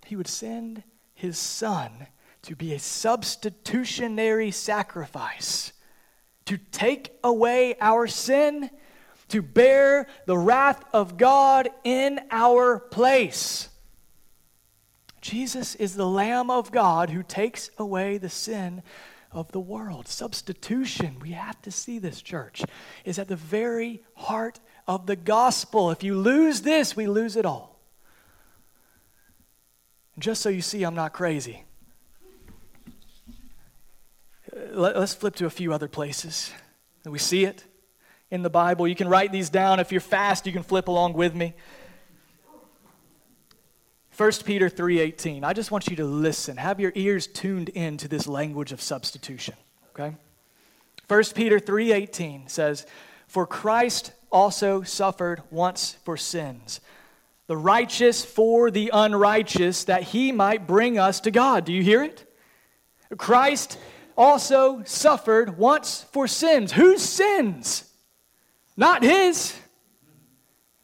[0.06, 0.82] He would send
[1.14, 2.06] his son
[2.42, 5.72] to be a substitutionary sacrifice,
[6.44, 8.70] to take away our sin,
[9.28, 13.68] to bear the wrath of God in our place.
[15.20, 18.82] Jesus is the Lamb of God who takes away the sin
[19.32, 20.08] of the world.
[20.08, 22.62] Substitution, we have to see this, church,
[23.04, 25.90] is at the very heart of the gospel.
[25.90, 27.80] If you lose this, we lose it all.
[30.18, 31.64] Just so you see, I'm not crazy.
[34.56, 36.50] Uh, let's flip to a few other places.
[37.04, 37.64] We see it
[38.30, 38.88] in the Bible.
[38.88, 39.80] You can write these down.
[39.80, 41.54] If you're fast, you can flip along with me.
[44.16, 45.44] 1 Peter 3:18.
[45.44, 46.56] I just want you to listen.
[46.56, 49.54] Have your ears tuned in to this language of substitution,
[49.90, 50.16] okay?
[51.06, 52.86] 1 Peter 3:18 says,
[53.26, 56.80] "For Christ also suffered once for sins,
[57.46, 62.02] the righteous for the unrighteous, that he might bring us to God." Do you hear
[62.02, 62.34] it?
[63.18, 63.76] Christ
[64.16, 66.72] also suffered once for sins.
[66.72, 67.84] Whose sins?
[68.78, 69.54] Not his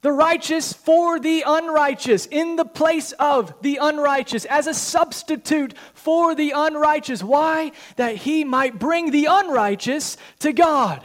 [0.03, 6.35] the righteous for the unrighteous, in the place of the unrighteous, as a substitute for
[6.35, 7.23] the unrighteous.
[7.23, 7.71] Why?
[7.97, 11.05] That he might bring the unrighteous to God.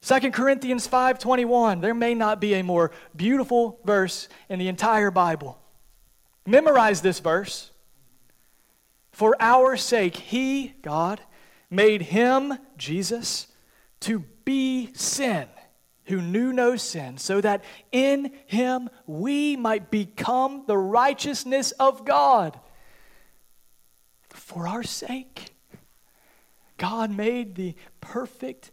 [0.00, 5.58] 2 Corinthians 5:21 there may not be a more beautiful verse in the entire Bible.
[6.44, 7.70] Memorize this verse.
[9.12, 11.20] For our sake he, God,
[11.70, 13.46] made him, Jesus,
[14.00, 15.46] to be sin
[16.04, 22.58] who knew no sin, so that in him we might become the righteousness of God.
[24.30, 25.54] For our sake,
[26.76, 28.70] God made the perfect,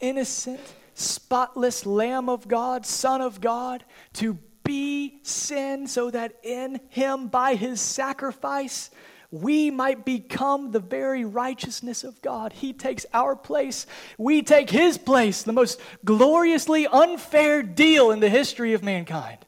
[0.00, 0.60] innocent,
[0.94, 7.54] spotless Lamb of God, Son of God, to be sin, so that in him, by
[7.54, 8.90] his sacrifice,
[9.32, 12.52] we might become the very righteousness of God.
[12.52, 13.86] He takes our place,
[14.18, 19.38] we take His place, the most gloriously unfair deal in the history of mankind.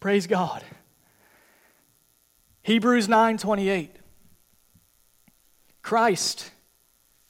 [0.00, 0.64] Praise God.
[2.62, 3.90] Hebrews 9:28
[5.82, 6.50] Christ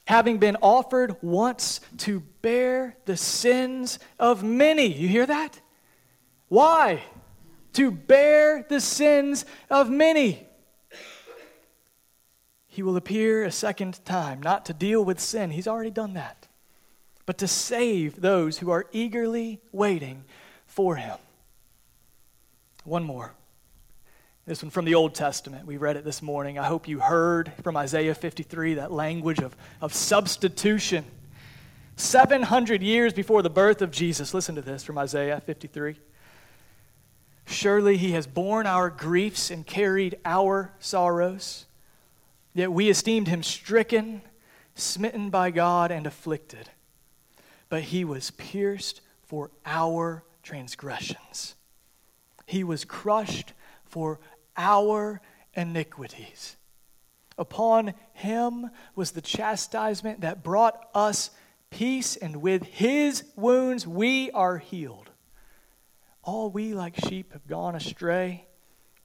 [0.07, 4.87] having been offered once to bear the sins of many.
[4.87, 5.61] You hear that?
[6.49, 7.03] Why?
[7.75, 10.47] To bear the sins of many
[12.73, 16.49] he will appear a second time, not to deal with sin, he's already done that,
[17.27, 20.25] but to save those who are eagerly waiting
[20.65, 21.19] for him.
[22.85, 23.35] One more.
[24.47, 25.67] This one from the Old Testament.
[25.67, 26.59] We read it this morning.
[26.59, 31.05] I hope you heard from Isaiah 53 that language of, of substitution.
[31.97, 34.33] 700 years before the birth of Jesus.
[34.33, 35.97] Listen to this from Isaiah 53.
[37.45, 41.67] Surely he has borne our griefs and carried our sorrows.
[42.55, 44.23] Yet we esteemed him stricken,
[44.75, 46.71] smitten by God, and afflicted.
[47.69, 51.55] But he was pierced for our transgressions,
[52.47, 54.21] he was crushed for
[54.57, 55.21] our
[55.55, 56.57] iniquities.
[57.39, 61.31] Upon him was the chastisement that brought us
[61.71, 65.11] peace, and with his wounds we are healed.
[66.23, 68.47] All we like sheep have gone astray.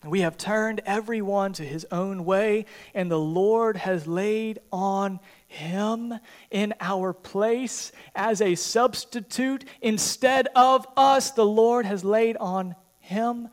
[0.06, 6.14] We have turned everyone to his own way, and the Lord has laid on him
[6.52, 9.66] in our place as a substitute.
[9.82, 13.50] Instead of us, the Lord has laid on him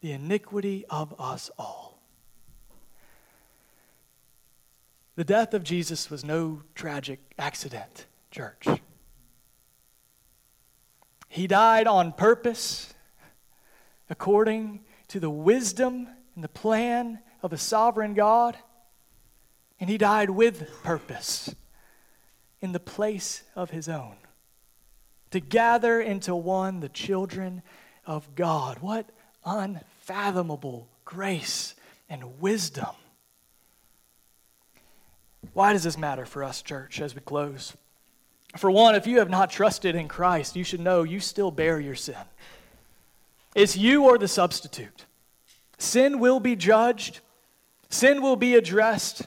[0.00, 2.00] the iniquity of us all.
[5.16, 8.68] The death of Jesus was no tragic accident, church.
[11.28, 12.94] He died on purpose,
[14.08, 18.56] according to the wisdom and the plan of a sovereign God.
[19.80, 21.54] And he died with purpose
[22.60, 24.16] in the place of his own
[25.30, 27.62] to gather into one the children
[28.06, 28.78] of God.
[28.80, 29.08] What
[29.44, 31.74] unfathomable grace
[32.08, 32.94] and wisdom.
[35.52, 37.76] Why does this matter for us, church, as we close?
[38.56, 41.78] For one, if you have not trusted in Christ, you should know you still bear
[41.78, 42.16] your sin.
[43.58, 45.06] It's you or the substitute.
[45.78, 47.18] Sin will be judged,
[47.90, 49.26] sin will be addressed.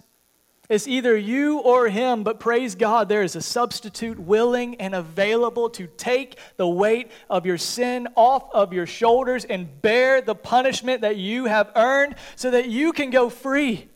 [0.69, 5.69] It's either you or him, but praise God, there is a substitute willing and available
[5.71, 11.01] to take the weight of your sin off of your shoulders and bear the punishment
[11.01, 13.89] that you have earned so that you can go free.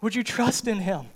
[0.00, 1.06] Would you trust in him?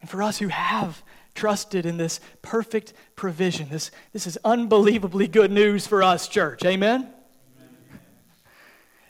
[0.00, 1.02] And for us who have
[1.34, 3.68] trusted in this perfect provision.
[3.68, 6.64] This, this is unbelievably good news for us, church.
[6.64, 7.00] Amen?
[7.02, 8.00] Amen?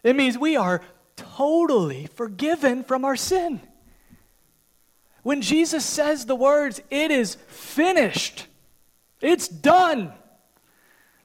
[0.03, 0.83] It means we are
[1.15, 3.61] totally forgiven from our sin.
[5.23, 8.47] When Jesus says the words, it is finished,
[9.21, 10.13] it's done.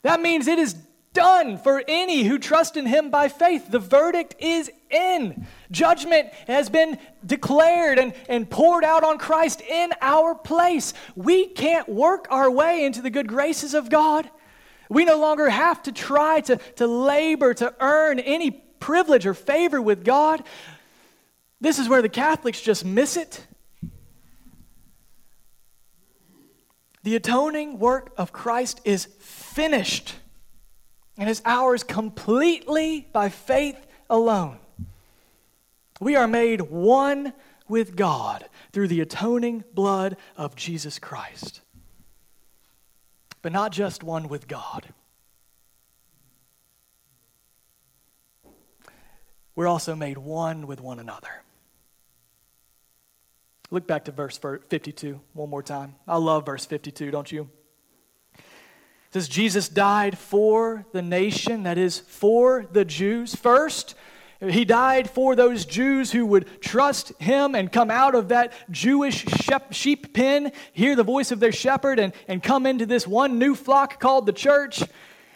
[0.01, 0.75] That means it is
[1.13, 3.71] done for any who trust in him by faith.
[3.71, 5.47] The verdict is in.
[5.71, 10.93] Judgment has been declared and, and poured out on Christ in our place.
[11.15, 14.29] We can't work our way into the good graces of God.
[14.89, 19.81] We no longer have to try to, to labor to earn any privilege or favor
[19.81, 20.43] with God.
[21.59, 23.45] This is where the Catholics just miss it.
[27.03, 30.15] The atoning work of Christ is finished
[31.17, 34.57] and is ours completely by faith alone.
[36.03, 37.33] We are made one
[37.69, 41.61] with God through the atoning blood of Jesus Christ.
[43.41, 44.93] But not just one with God.
[49.55, 51.43] We're also made one with one another.
[53.71, 55.95] Look back to verse 52 one more time.
[56.07, 57.49] I love verse 52, don't you?
[58.35, 58.41] It
[59.11, 63.95] says, Jesus died for the nation, that is, for the Jews first.
[64.49, 69.25] He died for those Jews who would trust him and come out of that Jewish
[69.71, 73.55] sheep pen, hear the voice of their shepherd, and, and come into this one new
[73.55, 74.83] flock called the church.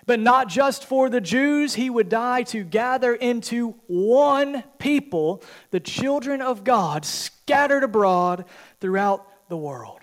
[0.05, 5.81] But not just for the Jews, he would die to gather into one people, the
[5.81, 8.45] children of God, scattered abroad
[8.79, 9.96] throughout the world.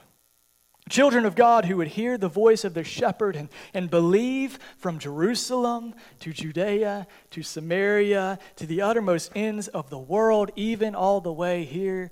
[0.90, 4.98] Children of God who would hear the voice of their shepherd and, and believe from
[4.98, 11.32] Jerusalem to Judea to Samaria to the uttermost ends of the world, even all the
[11.32, 12.10] way here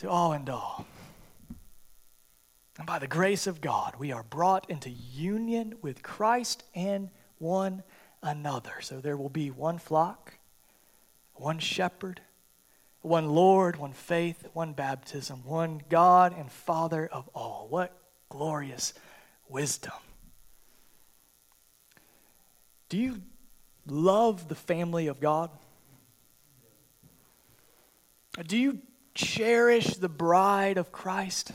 [0.00, 0.86] to all and all.
[2.76, 7.08] And by the grace of God, we are brought into union with Christ and
[7.38, 7.82] one
[8.22, 8.80] another.
[8.80, 10.34] So there will be one flock,
[11.34, 12.20] one shepherd,
[13.00, 17.66] one Lord, one faith, one baptism, one God and Father of all.
[17.70, 17.99] What
[18.30, 18.94] glorious
[19.48, 19.92] wisdom.
[22.88, 23.20] Do you
[23.86, 25.50] love the family of God?
[28.46, 28.78] Do you
[29.14, 31.52] cherish the bride of Christ?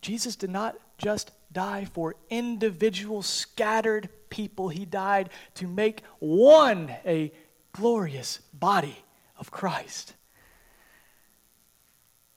[0.00, 7.32] Jesus did not just die for individual scattered people, He died to make one a
[7.72, 8.96] glorious body
[9.36, 10.14] of Christ.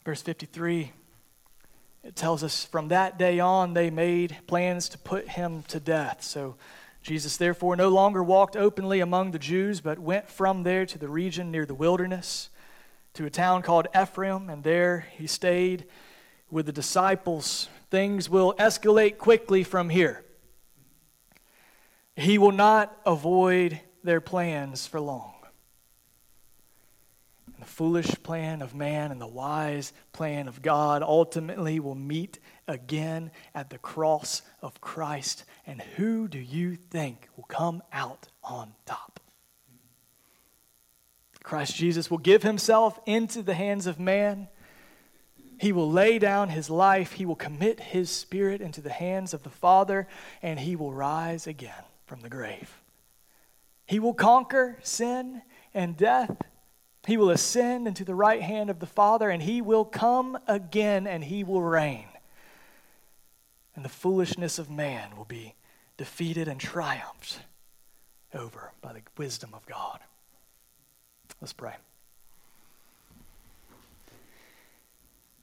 [0.04, 0.92] Verse 53
[2.04, 6.24] it tells us from that day on they made plans to put him to death.
[6.24, 6.56] So
[7.04, 11.10] Jesus therefore no longer walked openly among the Jews, but went from there to the
[11.10, 12.49] region near the wilderness,
[13.14, 15.86] to a town called Ephraim, and there he stayed
[16.49, 20.24] with the disciples things will escalate quickly from here.
[22.16, 25.34] He will not avoid their plans for long.
[27.62, 33.32] The foolish plan of man and the wise plan of God ultimately will meet again
[33.55, 35.45] at the cross of Christ.
[35.66, 39.20] And who do you think will come out on top?
[41.43, 44.47] Christ Jesus will give himself into the hands of man
[45.62, 49.43] he will lay down his life, he will commit his spirit into the hands of
[49.43, 50.07] the Father,
[50.41, 52.82] and he will rise again from the grave.
[53.86, 56.36] He will conquer sin and death.
[57.08, 61.08] He will ascend into the right hand of the Father, and he will come again
[61.08, 62.06] and he will reign.
[63.76, 65.56] And the foolishness of man will be
[65.97, 67.39] defeated and triumphed
[68.34, 69.99] over by the wisdom of God.
[71.39, 71.74] Let's pray.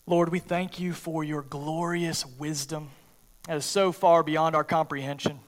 [0.06, 2.90] Lord, we thank you for your glorious wisdom
[3.46, 5.40] that is so far beyond our comprehension.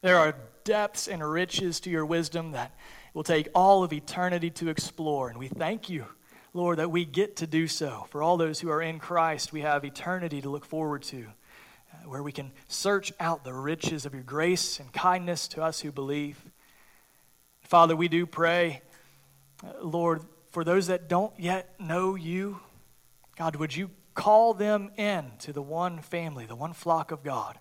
[0.00, 2.74] There are depths and riches to your wisdom that
[3.16, 5.30] will take all of eternity to explore.
[5.30, 6.04] And we thank you,
[6.52, 8.06] Lord, that we get to do so.
[8.10, 11.24] For all those who are in Christ, we have eternity to look forward to,
[11.94, 15.80] uh, where we can search out the riches of your grace and kindness to us
[15.80, 16.38] who believe.
[17.62, 18.82] Father, we do pray,
[19.64, 22.60] uh, Lord, for those that don't yet know you,
[23.38, 27.58] God, would you call them in to the one family, the one flock of God,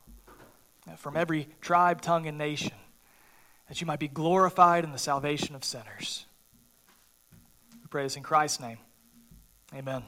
[0.97, 2.74] from every tribe, tongue, and nation,
[3.68, 6.26] that you might be glorified in the salvation of sinners.
[7.74, 8.78] We pray this in Christ's name.
[9.74, 10.03] Amen.